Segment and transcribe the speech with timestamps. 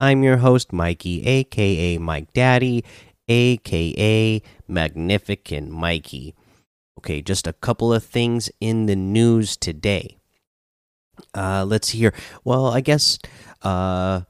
[0.00, 2.84] I'm your host, Mikey, aka Mike Daddy,
[3.28, 6.36] aka Magnificent Mikey.
[6.98, 10.18] Okay, just a couple of things in the news today.
[11.34, 12.14] Uh, let's hear.
[12.44, 13.18] Well, I guess
[13.62, 14.20] uh,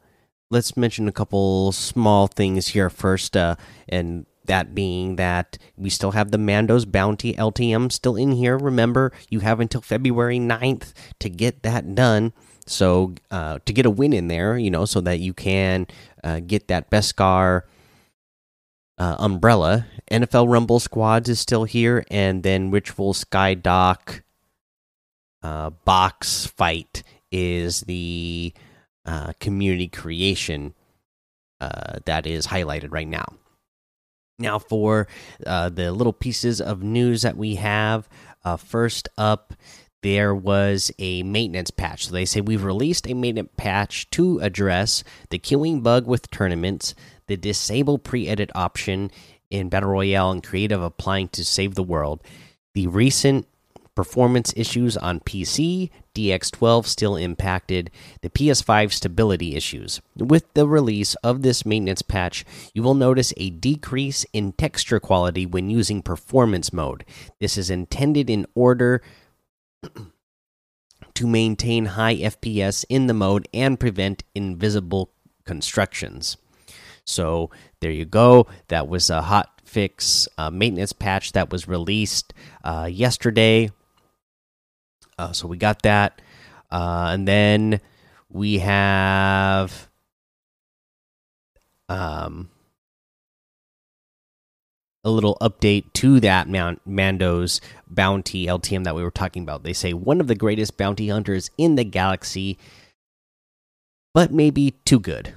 [0.50, 3.36] let's mention a couple small things here first.
[3.36, 3.56] Uh,
[3.90, 8.56] and that being that we still have the Mando's Bounty LTM still in here.
[8.56, 12.32] Remember, you have until February 9th to get that done.
[12.68, 15.86] So, uh, to get a win in there, you know, so that you can
[16.22, 17.62] uh, get that Beskar
[18.98, 19.86] uh, umbrella.
[20.10, 22.04] NFL Rumble Squads is still here.
[22.10, 24.22] And then Ritual Skydock
[25.42, 28.52] uh, box fight is the
[29.04, 30.74] uh, community creation
[31.60, 33.26] uh, that is highlighted right now.
[34.38, 35.08] Now, for
[35.46, 38.08] uh, the little pieces of news that we have,
[38.44, 39.52] uh, first up,
[40.08, 42.06] there was a maintenance patch.
[42.06, 46.94] So they say we've released a maintenance patch to address the queuing bug with tournaments,
[47.26, 49.10] the disable pre edit option
[49.50, 52.22] in Battle Royale and Creative applying to save the world,
[52.72, 53.46] the recent
[53.94, 57.90] performance issues on PC, DX12 still impacted,
[58.22, 60.00] the PS5 stability issues.
[60.16, 65.44] With the release of this maintenance patch, you will notice a decrease in texture quality
[65.44, 67.04] when using performance mode.
[67.40, 69.02] This is intended in order
[71.14, 75.10] to maintain high FPS in the mode and prevent invisible
[75.44, 76.36] constructions.
[77.04, 78.46] So there you go.
[78.68, 82.32] That was a hot fix uh, maintenance patch that was released
[82.64, 83.70] uh, yesterday
[85.18, 86.20] uh, so we got that.
[86.70, 87.80] Uh, and then
[88.30, 89.88] we have
[91.88, 92.50] um,
[95.08, 99.64] a little update to that Mando's bounty LTM that we were talking about.
[99.64, 102.58] They say one of the greatest bounty hunters in the galaxy,
[104.14, 105.34] but maybe too good.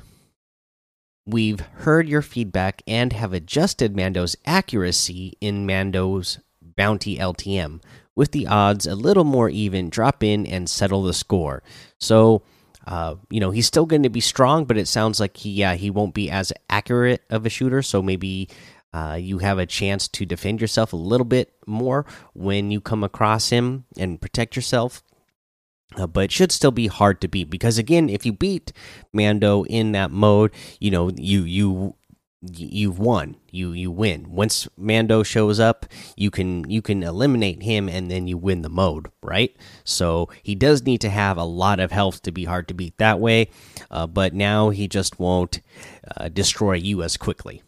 [1.26, 7.82] We've heard your feedback and have adjusted Mando's accuracy in Mando's bounty LTM
[8.16, 11.64] with the odds a little more even, drop in and settle the score.
[12.00, 12.42] So,
[12.86, 15.76] uh, you know, he's still going to be strong, but it sounds like he, yeah,
[15.76, 17.82] he won't be as accurate of a shooter.
[17.82, 18.50] So maybe
[18.94, 23.04] uh, you have a chance to defend yourself a little bit more when you come
[23.04, 25.04] across him and protect yourself.
[25.98, 28.72] Uh, but it should still be hard to beat because again, if you beat
[29.12, 31.96] Mando in that mode, you know you you
[32.42, 33.36] you've won.
[33.52, 34.32] You you win.
[34.32, 35.86] Once mando shows up
[36.16, 39.56] you can you can eliminate him and then you win the mode right?
[39.84, 42.98] So he does need to have a lot of health to be hard to beat
[42.98, 43.50] that way.
[43.92, 45.60] Uh, but now he just won't
[46.16, 47.62] uh, destroy you as quickly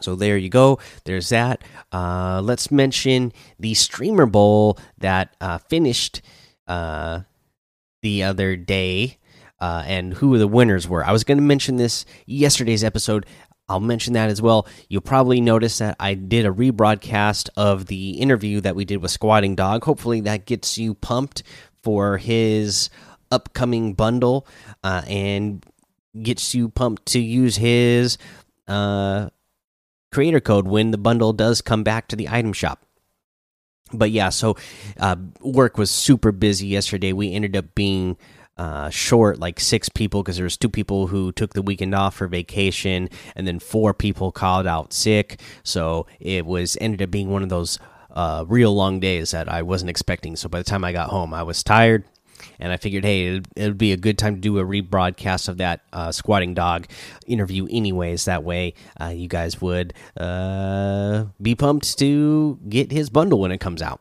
[0.00, 6.20] so there you go there's that uh, let's mention the streamer bowl that uh, finished
[6.66, 7.20] uh,
[8.02, 9.18] the other day
[9.60, 11.04] uh, and who the winners were.
[11.04, 13.26] I was going to mention this yesterday's episode.
[13.68, 14.66] I'll mention that as well.
[14.88, 19.10] You'll probably notice that I did a rebroadcast of the interview that we did with
[19.10, 19.84] Squatting Dog.
[19.84, 21.42] Hopefully, that gets you pumped
[21.82, 22.88] for his
[23.30, 24.46] upcoming bundle
[24.82, 25.64] uh, and
[26.22, 28.16] gets you pumped to use his
[28.68, 29.28] uh,
[30.12, 32.84] creator code when the bundle does come back to the item shop
[33.92, 34.56] but yeah so
[34.98, 38.16] uh, work was super busy yesterday we ended up being
[38.58, 42.16] uh, short, like six people, because there was two people who took the weekend off
[42.16, 45.40] for vacation, and then four people called out sick.
[45.62, 47.78] So it was ended up being one of those
[48.10, 50.34] uh, real long days that I wasn't expecting.
[50.34, 52.04] So by the time I got home, I was tired,
[52.58, 55.58] and I figured, hey, it would be a good time to do a rebroadcast of
[55.58, 56.86] that uh, squatting dog
[57.26, 58.24] interview, anyways.
[58.24, 63.58] That way, uh, you guys would uh, be pumped to get his bundle when it
[63.58, 64.00] comes out.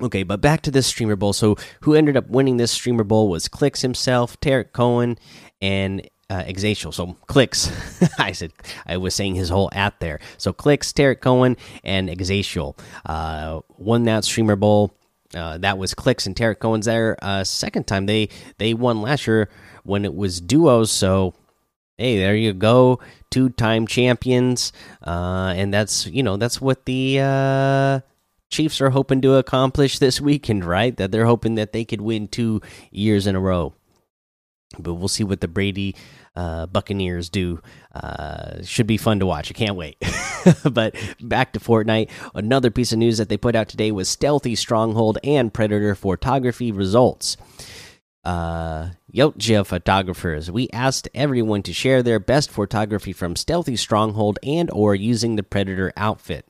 [0.00, 1.32] Okay, but back to this streamer bowl.
[1.32, 5.18] So, who ended up winning this streamer bowl was Clix himself, Tarik Cohen,
[5.62, 6.92] and uh, Exatial.
[6.92, 7.70] So, Clix.
[8.18, 8.52] I said
[8.86, 10.20] I was saying his whole at there.
[10.36, 10.92] So, Clix.
[10.92, 14.92] Tarik Cohen, and Exatial uh, won that streamer bowl.
[15.34, 17.16] Uh, that was Clix and Tarik Cohen's there.
[17.20, 18.28] Uh, second time they
[18.58, 19.48] they won last year
[19.84, 20.90] when it was duos.
[20.90, 21.34] So,
[21.98, 23.00] hey, there you go,
[23.30, 24.72] two time champions,
[25.06, 28.00] uh, and that's you know that's what the uh,
[28.50, 30.96] Chiefs are hoping to accomplish this weekend, right?
[30.96, 33.74] That they're hoping that they could win two years in a row.
[34.78, 35.94] But we'll see what the Brady
[36.36, 37.60] uh, Buccaneers do.
[37.94, 39.50] Uh, should be fun to watch.
[39.50, 39.96] I can't wait.
[40.70, 42.10] but back to Fortnite.
[42.34, 46.72] Another piece of news that they put out today was Stealthy Stronghold and Predator photography
[46.72, 47.36] results.
[48.22, 50.50] Uh, Yautja photographers.
[50.50, 55.42] We asked everyone to share their best photography from Stealthy Stronghold and or using the
[55.42, 56.46] Predator outfit.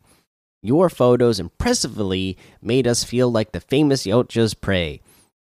[0.62, 5.00] Your photos impressively made us feel like the famous Yautja's prey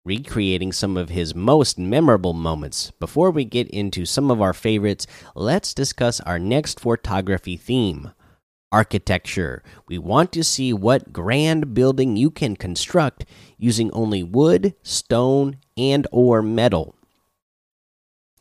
[0.06, 2.92] recreating some of his most memorable moments.
[3.00, 5.04] Before we get into some of our favorites,
[5.34, 8.12] let's discuss our next photography theme
[8.70, 9.62] architecture.
[9.88, 13.24] We want to see what grand building you can construct
[13.58, 16.94] using only wood, stone, and or metal.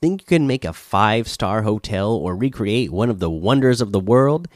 [0.02, 4.00] Think you can make a 5-star hotel or recreate one of the wonders of the
[4.00, 4.48] world?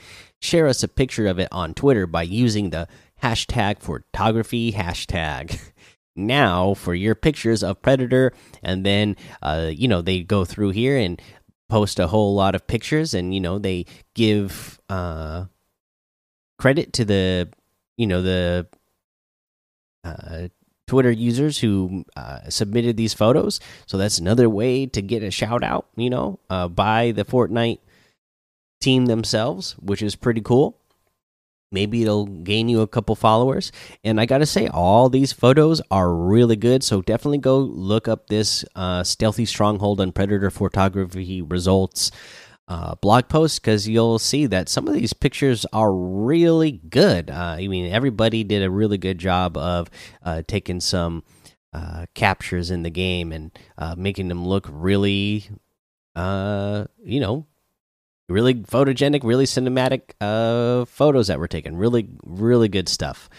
[0.41, 2.87] Share us a picture of it on Twitter by using the
[3.23, 5.59] hashtag photography hashtag.
[6.15, 10.97] now for your pictures of predator and then uh, you know they go through here
[10.97, 11.21] and
[11.69, 13.85] post a whole lot of pictures and you know they
[14.15, 15.45] give uh,
[16.57, 17.47] credit to the
[17.95, 18.67] you know the
[20.03, 20.47] uh,
[20.87, 23.59] twitter users who uh, submitted these photos.
[23.85, 27.79] So that's another way to get a shout out you know uh, by the fortnite
[28.81, 30.78] team themselves which is pretty cool
[31.71, 33.71] maybe it'll gain you a couple followers.
[34.03, 36.83] And i gotta say all these photos are really good.
[36.83, 42.11] So definitely go look up this uh, stealthy stronghold and predator photography results
[42.69, 47.29] uh, blog post because you'll see that some of these pictures are really good.
[47.29, 49.89] Uh, i mean everybody did a really good job of
[50.23, 51.23] uh, taking some
[51.73, 55.49] uh, captures in the game and uh, making them look really
[56.15, 57.45] you know
[58.29, 61.77] really photogenic, really cinematic uh, photos that were taken.
[61.77, 63.29] Really, really good stuff.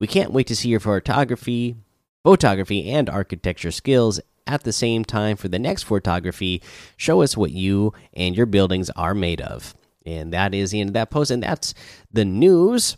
[0.00, 1.76] We can't wait to see your photography,
[2.22, 6.62] photography, and architecture skills at the same time for the next photography.
[6.96, 9.74] Show us what you and your buildings are made of.
[10.04, 11.74] And that is the end of that post, and that's
[12.10, 12.96] the news.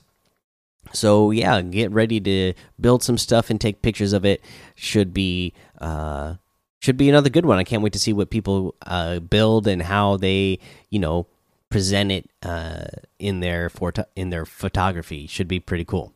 [0.93, 4.41] So yeah, get ready to build some stuff and take pictures of it.
[4.75, 6.35] Should be uh,
[6.81, 7.59] should be another good one.
[7.59, 10.59] I can't wait to see what people uh, build and how they,
[10.91, 11.27] you know,
[11.73, 12.85] present it uh,
[13.19, 13.71] in their
[14.15, 15.27] in their photography.
[15.27, 16.13] Should be pretty cool.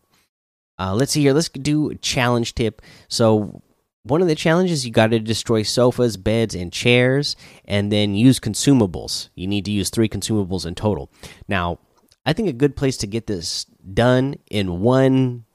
[0.79, 1.32] Uh, let's see here.
[1.32, 2.82] Let's do a challenge tip.
[3.08, 3.62] So
[4.03, 8.38] one of the challenges you got to destroy sofas, beds, and chairs, and then use
[8.38, 9.31] consumables.
[9.35, 11.11] You need to use three consumables in total.
[11.49, 11.79] Now,
[12.25, 15.47] I think a good place to get this done in one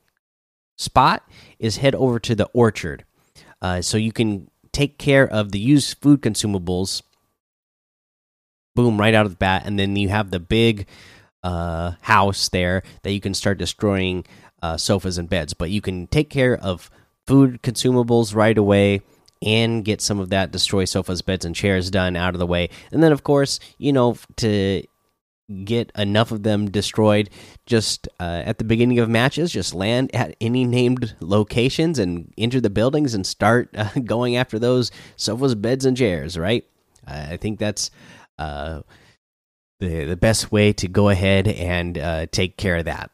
[0.78, 1.24] spot
[1.60, 3.06] is head over to the orchard,
[3.62, 7.04] uh, so you can take care of the used food consumables
[8.76, 9.64] boom right out of the bat.
[9.66, 10.88] And then you have the big
[11.44, 14.26] uh, house there that you can start destroying
[14.62, 15.54] uh, sofas and beds.
[15.54, 16.90] But you can take care of
[17.26, 19.02] food consumables right away
[19.42, 22.70] and get some of that destroy sofas beds and chairs done out of the way.
[22.92, 24.84] And then of course you know to
[25.66, 27.30] get enough of them destroyed
[27.66, 32.62] just uh, at the beginning of matches just land at any named locations and enter
[32.62, 36.66] the buildings and start uh, going after those sofas beds and chairs right?
[37.06, 37.90] I think that's
[39.80, 43.12] the the best way to go ahead and uh, take care of that.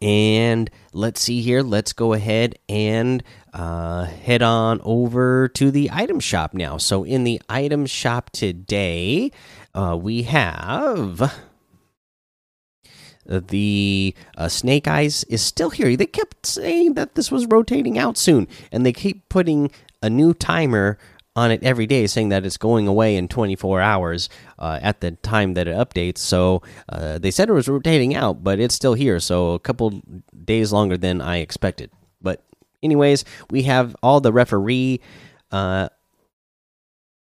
[0.00, 1.62] And let's see here.
[1.62, 3.22] Let's go ahead and
[3.52, 6.76] uh, head on over to the item shop now.
[6.76, 9.30] So, in the item shop today,
[9.74, 11.32] uh, we have
[13.24, 18.18] the uh, snake eyes is still here they kept saying that this was rotating out
[18.18, 19.70] soon and they keep putting
[20.02, 20.98] a new timer
[21.34, 25.12] on it every day, saying that it's going away in 24 hours uh, at the
[25.12, 26.18] time that it updates.
[26.18, 29.18] So uh, they said it was rotating out, but it's still here.
[29.20, 30.02] So a couple
[30.44, 31.90] days longer than I expected.
[32.20, 32.44] But
[32.82, 35.00] anyways, we have all the referee
[35.50, 35.88] uh,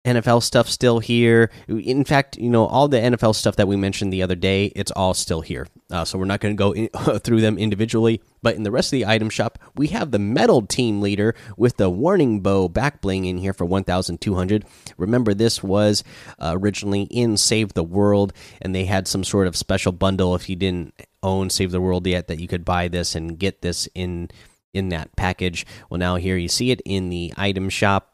[0.08, 1.52] NFL stuff still here.
[1.68, 4.92] In fact, you know, all the NFL stuff that we mentioned the other day, it's
[4.92, 5.68] all still here.
[5.92, 6.88] Uh, so we're not going to go in,
[7.20, 8.22] through them individually.
[8.42, 11.78] But in the rest of the item shop, we have the metal team leader with
[11.78, 14.66] the warning bow back bling in here for 1,200.
[14.98, 16.04] Remember, this was
[16.40, 20.48] uh, originally in Save the World, and they had some sort of special bundle if
[20.48, 23.90] you didn't own Save the World yet that you could buy this and get this
[23.94, 24.30] in
[24.74, 25.66] in that package.
[25.90, 28.14] Well, now here you see it in the item shop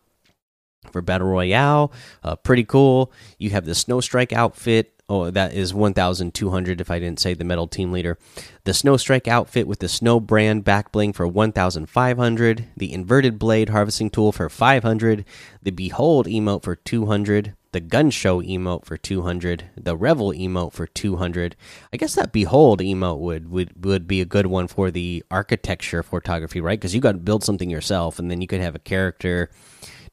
[0.91, 1.91] for Battle Royale.
[2.23, 3.11] Uh, pretty cool.
[3.37, 4.93] You have the Snow Strike outfit.
[5.09, 8.17] Oh, that is 1,200 if I didn't say the metal team leader.
[8.63, 12.65] The Snow Strike outfit with the Snow brand back bling for 1,500.
[12.77, 15.25] The Inverted Blade harvesting tool for 500.
[15.61, 17.53] The Behold emote for 200.
[17.73, 19.65] The Gun Show emote for 200.
[19.75, 21.55] The Revel emote for 200.
[21.91, 26.03] I guess that Behold emote would would would be a good one for the architecture
[26.03, 26.79] photography, right?
[26.79, 29.49] Because you got to build something yourself, and then you could have a character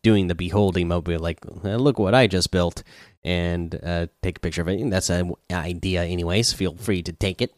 [0.02, 2.82] doing the beholding mode, be like, look what I just built,
[3.22, 4.80] and uh, take a picture of it.
[4.80, 6.52] And that's an idea, anyways.
[6.52, 7.54] Feel free to take it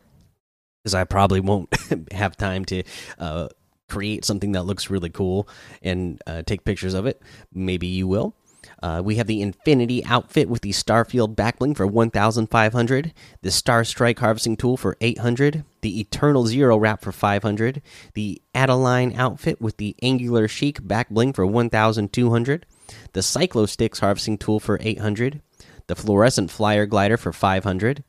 [0.83, 1.75] because I probably won't
[2.13, 2.83] have time to
[3.19, 3.49] uh,
[3.89, 5.49] create something that looks really cool
[5.83, 7.21] and uh, take pictures of it.
[7.53, 8.35] Maybe you will.
[8.83, 14.19] Uh, we have the Infinity outfit with the Starfield backbling for 1,500, the Star Strike
[14.19, 17.81] harvesting tool for 800, the Eternal Zero wrap for 500,
[18.15, 22.67] the Adeline outfit with the Angular Chic backbling for 1,200,
[23.13, 25.41] the Cyclo Sticks harvesting tool for 800,
[25.87, 28.03] the Fluorescent Flyer glider for 500,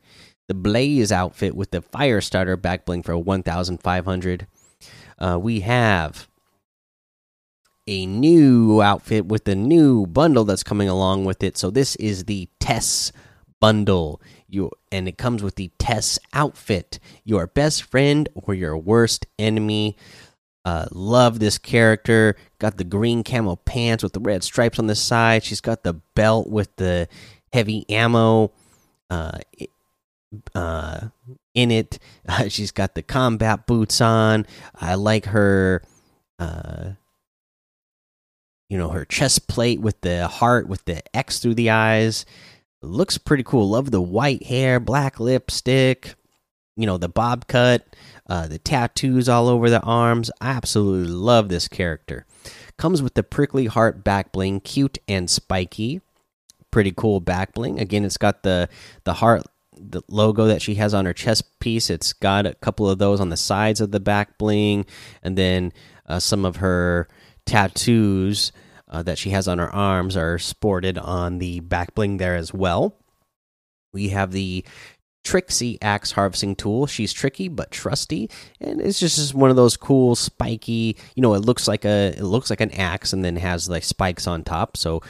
[0.47, 4.47] the Blaze outfit with the Fire Starter backbling for 1,500.
[5.19, 6.27] Uh, we have
[7.87, 11.57] a new outfit with the new bundle that's coming along with it.
[11.57, 13.11] So this is the Tess
[13.59, 14.21] bundle.
[14.47, 19.97] You and it comes with the Tess outfit, your best friend or your worst enemy.
[20.65, 22.37] Uh, love this character.
[22.59, 25.43] Got the green camo pants with the red stripes on the side.
[25.43, 27.09] She's got the belt with the
[27.51, 28.51] heavy ammo
[29.09, 29.39] uh,
[30.55, 31.07] uh,
[31.53, 31.99] in it.
[32.27, 34.45] Uh, she's got the combat boots on.
[34.73, 35.83] I like her.
[38.73, 42.25] You know her chest plate with the heart with the X through the eyes.
[42.81, 43.69] Looks pretty cool.
[43.69, 46.15] Love the white hair, black lipstick,
[46.75, 47.85] you know the bob cut,
[48.27, 50.31] uh, the tattoos all over the arms.
[50.41, 52.25] I absolutely love this character.
[52.75, 56.01] Comes with the prickly heart back bling, cute and spiky.
[56.71, 57.79] Pretty cool back bling.
[57.79, 58.69] Again, it's got the
[59.03, 59.43] the heart
[59.77, 61.91] the logo that she has on her chest piece.
[61.91, 64.87] It's got a couple of those on the sides of the back bling,
[65.21, 65.73] and then
[66.07, 67.07] uh, some of her
[67.45, 68.51] tattoos
[68.93, 72.53] uh, that she has on her arms are sported on the back bling there as
[72.53, 72.95] well.
[73.91, 74.63] We have the
[75.23, 76.85] Trixie axe harvesting tool.
[76.85, 80.97] She's tricky but trusty, and it's just, just one of those cool spiky.
[81.15, 83.83] You know, it looks like a it looks like an axe, and then has like
[83.83, 84.77] spikes on top.
[84.77, 85.01] So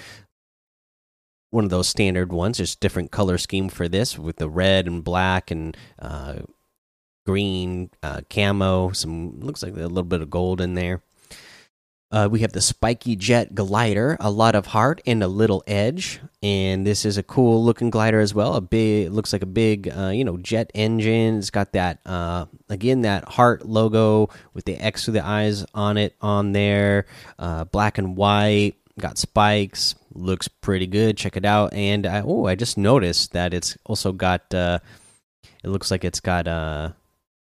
[1.50, 2.58] one of those standard ones.
[2.58, 6.40] There's different color scheme for this with the red and black and uh,
[7.26, 8.92] green uh, camo.
[8.92, 11.02] Some looks like a little bit of gold in there.
[12.14, 16.20] Uh, we have the spiky jet glider, a lot of heart and a little edge,
[16.44, 18.54] and this is a cool looking glider as well.
[18.54, 21.40] A big, looks like a big, uh, you know, jet engine.
[21.40, 25.98] It's got that uh, again that heart logo with the X through the eyes on
[25.98, 27.08] it on there,
[27.40, 28.76] uh, black and white.
[29.00, 31.18] Got spikes, looks pretty good.
[31.18, 31.74] Check it out.
[31.74, 34.54] And I, oh, I just noticed that it's also got.
[34.54, 34.78] Uh,
[35.64, 36.92] it looks like it's got uh,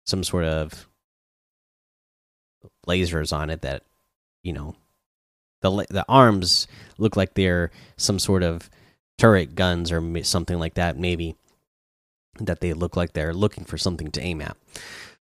[0.06, 0.88] some sort of
[2.88, 3.82] lasers on it that
[4.46, 4.76] you know
[5.62, 8.70] the the arms look like they're some sort of
[9.18, 11.34] turret guns or something like that maybe
[12.38, 14.56] that they look like they're looking for something to aim at.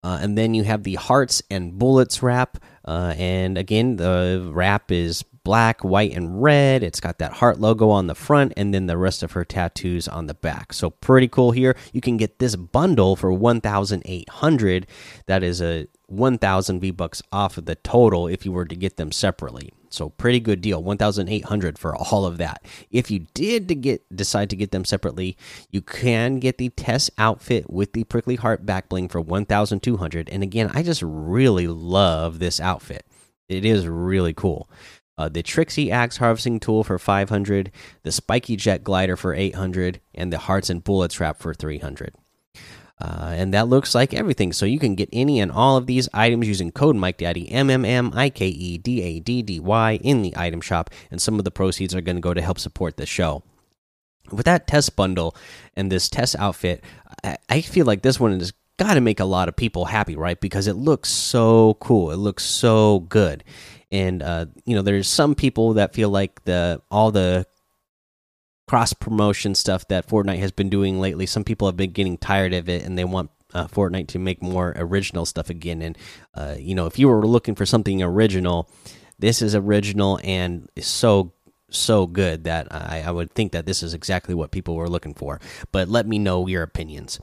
[0.03, 4.91] Uh, and then you have the hearts and bullets wrap uh, and again the wrap
[4.91, 6.83] is black white and red.
[6.83, 10.05] It's got that heart logo on the front and then the rest of her tattoos
[10.09, 10.74] on the back.
[10.74, 11.77] So pretty cool here.
[11.93, 14.88] You can get this bundle for 1800
[15.27, 18.98] that is a 1000 V bucks off of the total if you were to get
[18.98, 19.72] them separately.
[19.90, 22.66] So pretty good deal, 1800 for all of that.
[22.92, 25.38] If you did to get decide to get them separately,
[25.72, 30.44] you can get the Tess outfit with the prickly heart back bling for 1200 and
[30.44, 33.06] again, I just really love this outfit.
[33.50, 34.70] It is really cool.
[35.18, 37.72] Uh, the Trixie Axe Harvesting Tool for 500,
[38.04, 42.14] the Spiky Jet Glider for 800, and the Hearts and Bullets Wrap for 300.
[43.00, 44.51] Uh, and that looks like everything.
[44.51, 47.70] So you can get any and all of these items using code Mike Daddy M
[47.70, 51.22] M M I K E D A D D Y in the item shop, and
[51.22, 53.44] some of the proceeds are going to go to help support the show.
[54.32, 55.36] With that Tess bundle
[55.75, 56.84] and this Tess outfit,
[57.24, 60.16] I, I feel like this one has got to make a lot of people happy,
[60.16, 60.39] right?
[60.39, 62.12] Because it looks so cool.
[62.12, 63.44] It looks so good,
[63.92, 67.46] and uh, you know, there's some people that feel like the all the
[68.67, 71.25] cross promotion stuff that Fortnite has been doing lately.
[71.25, 74.41] Some people have been getting tired of it and they want uh, Fortnite to make
[74.41, 75.81] more original stuff again.
[75.81, 75.97] And
[76.33, 78.69] uh, you know, if you were looking for something original,
[79.17, 81.33] this is original and is so
[81.69, 85.13] so good that I, I would think that this is exactly what people were looking
[85.13, 85.41] for.
[85.71, 87.19] But let me know your opinions.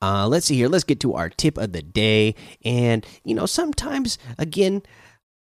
[0.00, 0.68] Uh, let's see here.
[0.68, 2.34] Let's get to our tip of the day.
[2.64, 4.82] And you know, sometimes again,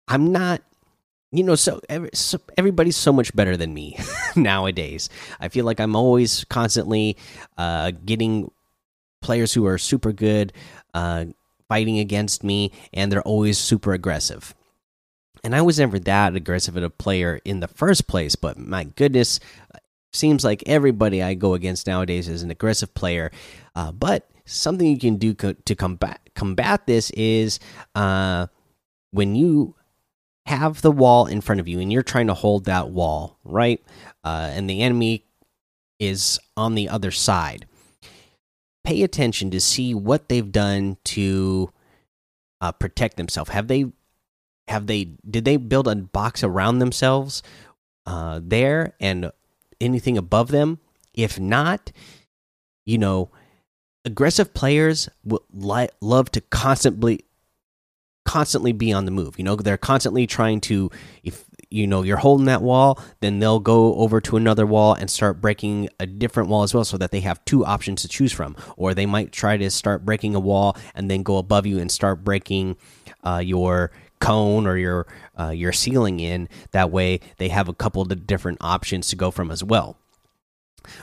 [0.07, 0.61] I'm not
[1.31, 3.97] you know so, every, so, everybody's so much better than me
[4.35, 5.09] nowadays.
[5.39, 7.17] I feel like i'm always constantly
[7.57, 8.51] uh, getting
[9.21, 10.53] players who are super good
[10.93, 11.25] uh,
[11.69, 14.53] fighting against me and they're always super aggressive.
[15.43, 18.83] And i was never that aggressive at a player in the first place but my
[18.83, 19.39] goodness
[20.13, 23.31] seems like everybody i go against nowadays is an aggressive player.
[23.75, 27.59] Uh, but something you can do co to combat combat this is
[27.95, 28.47] uh,
[29.11, 29.75] when you
[30.51, 33.81] have the wall in front of you and you're trying to hold that wall, right?
[34.23, 35.23] Uh, and the enemy
[35.99, 37.65] is on the other side.
[38.83, 41.71] Pay attention to see what they've done to
[42.59, 43.51] uh, protect themselves.
[43.51, 43.85] Have they
[44.67, 47.43] have they did they build a box around themselves
[48.05, 49.31] uh, there and
[49.79, 50.79] anything above them?
[51.13, 51.91] If not,
[52.85, 53.29] you know,
[54.03, 55.45] aggressive players will
[56.01, 57.25] love to constantly
[58.25, 59.37] constantly be on the move.
[59.37, 60.89] You know, they're constantly trying to
[61.23, 65.09] if you know you're holding that wall, then they'll go over to another wall and
[65.09, 68.31] start breaking a different wall as well so that they have two options to choose
[68.31, 68.55] from.
[68.77, 71.91] Or they might try to start breaking a wall and then go above you and
[71.91, 72.77] start breaking
[73.23, 75.07] uh, your cone or your
[75.39, 76.47] uh, your ceiling in.
[76.71, 79.97] That way, they have a couple of different options to go from as well.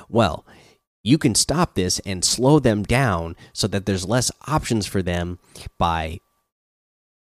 [0.08, 0.44] Well,
[1.02, 5.38] you can stop this and slow them down so that there's less options for them
[5.78, 6.20] by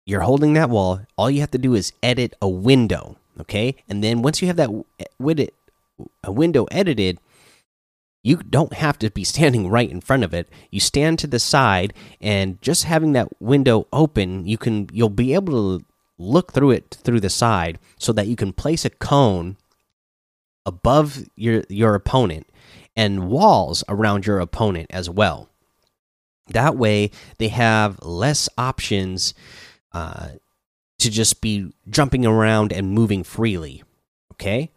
[0.06, 3.76] you're holding that wall all you have to do is edit a window okay?
[3.90, 4.70] And then once you have that
[5.00, 5.50] eh, widget
[6.24, 7.20] a window edited
[8.26, 10.50] you don't have to be standing right in front of it.
[10.72, 15.34] You stand to the side and just having that window open you can you'll be
[15.34, 15.86] able to
[16.18, 19.58] look through it through the side so that you can place a cone
[20.66, 22.48] above your your opponent
[22.96, 25.50] and walls around your opponent as well.
[26.48, 29.34] That way they have less options
[29.94, 30.30] uh,
[31.00, 33.84] to just be jumping around and moving freely.
[34.34, 34.72] Okay,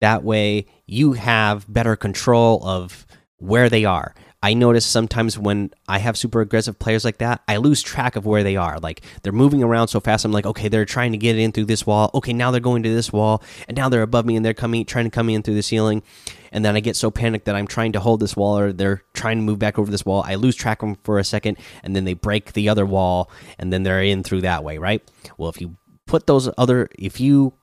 [0.00, 3.06] that way you have better control of
[3.38, 4.14] where they are.
[4.40, 8.24] I notice sometimes when I have super aggressive players like that, I lose track of
[8.24, 8.78] where they are.
[8.78, 10.24] Like they're moving around so fast.
[10.24, 12.10] I'm like, okay, they're trying to get in through this wall.
[12.14, 14.84] Okay, now they're going to this wall, and now they're above me and they're coming,
[14.84, 16.04] trying to come in through the ceiling.
[16.52, 19.02] And then I get so panicked that I'm trying to hold this wall, or they're
[19.12, 20.22] trying to move back over this wall.
[20.24, 23.30] I lose track of them for a second, and then they break the other wall,
[23.58, 25.02] and then they're in through that way, right?
[25.36, 25.76] Well, if you
[26.06, 27.54] put those other, if you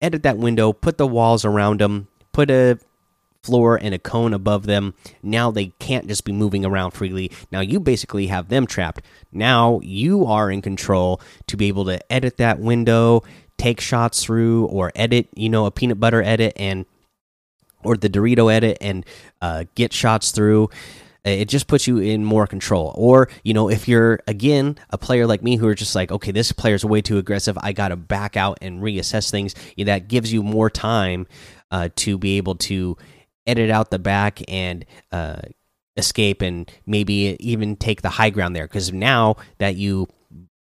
[0.00, 2.78] edit that window, put the walls around them, put a
[3.42, 4.94] floor and a cone above them.
[5.22, 7.30] Now they can't just be moving around freely.
[7.50, 9.02] Now you basically have them trapped.
[9.32, 13.22] Now you are in control to be able to edit that window,
[13.56, 16.86] take shots through, or edit, you know, a peanut butter edit and
[17.82, 19.06] or the Dorito edit and
[19.40, 20.68] uh, get shots through.
[21.22, 22.94] It just puts you in more control.
[22.96, 26.32] Or, you know, if you're, again, a player like me who are just like, okay,
[26.32, 30.32] this player's way too aggressive, I got to back out and reassess things, that gives
[30.32, 31.26] you more time
[31.70, 32.96] uh, to be able to
[33.46, 35.40] edit out the back and uh,
[35.96, 40.08] escape and maybe even take the high ground there because now that you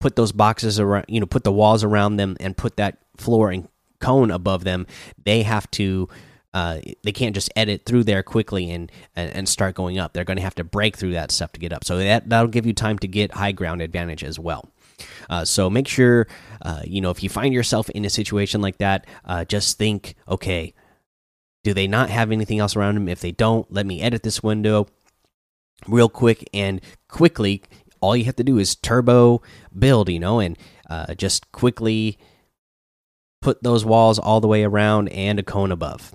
[0.00, 3.50] put those boxes around you know put the walls around them and put that floor
[3.50, 3.68] and
[4.00, 4.86] cone above them
[5.24, 6.08] they have to
[6.54, 10.12] uh, they can't just edit through there quickly and, and, start going up.
[10.12, 11.82] They're going to have to break through that stuff to get up.
[11.82, 14.68] So that that'll give you time to get high ground advantage as well.
[15.30, 16.26] Uh, so make sure
[16.60, 20.14] uh, you know if you find yourself in a situation like that, uh, just think,
[20.28, 20.74] okay,
[21.64, 23.08] do they not have anything else around them?
[23.08, 24.88] If they don't, let me edit this window
[25.86, 27.62] real quick and quickly.
[28.00, 29.42] All you have to do is turbo
[29.76, 30.58] build, you know, and
[30.90, 32.18] uh, just quickly
[33.40, 36.14] put those walls all the way around and a cone above.